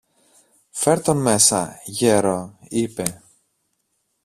Φερ' 0.71 1.01
τον 1.01 1.17
μέσα, 1.17 1.79
γέρο, 1.85 2.57
είπε. 2.67 3.23